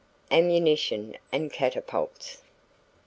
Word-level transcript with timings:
AMMUNITION 0.31 1.15
AND 1.31 1.51
CATAPULTS. 1.53 2.39